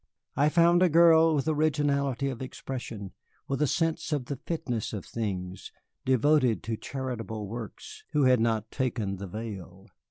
I 0.35 0.49
found 0.49 0.81
a 0.81 0.89
girl 0.89 1.35
with 1.35 1.47
originality 1.47 2.27
of 2.29 2.41
expression, 2.41 3.11
with 3.47 3.61
a 3.61 3.67
sense 3.67 4.11
of 4.11 4.25
the 4.25 4.35
fitness 4.35 4.93
of 4.93 5.05
things, 5.05 5.71
devoted 6.05 6.63
to 6.63 6.75
charitable 6.75 7.47
works, 7.47 8.03
who 8.11 8.23
had 8.23 8.39
not 8.39 8.71
taken 8.71 9.17
the 9.17 9.27
veil. 9.27 9.91